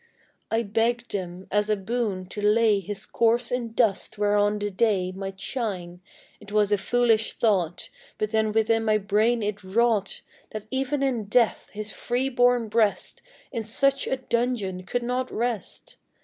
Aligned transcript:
I 0.49 0.63
begged 0.63 1.11
them, 1.11 1.45
as 1.51 1.69
a 1.69 1.75
boon, 1.75 2.25
to 2.29 2.41
lay 2.41 2.79
His 2.79 3.05
corse 3.05 3.51
in 3.51 3.73
dust 3.73 4.17
whereon 4.17 4.57
the 4.57 4.71
day 4.71 5.11
Might 5.11 5.39
shine, 5.39 6.01
it 6.39 6.51
was 6.51 6.71
a 6.71 6.79
foolish 6.79 7.33
thought, 7.33 7.91
But 8.17 8.31
then 8.31 8.51
within 8.51 8.83
my 8.83 8.97
brain 8.97 9.43
it 9.43 9.63
wrought, 9.63 10.21
That 10.53 10.65
even 10.71 11.03
in 11.03 11.25
death 11.25 11.69
his 11.71 11.93
free 11.93 12.29
born 12.29 12.67
breast 12.67 13.21
In 13.51 13.63
such 13.63 14.07
a 14.07 14.17
dungeon 14.17 14.85
could 14.87 15.03
not 15.03 15.29
rest. 15.31 15.97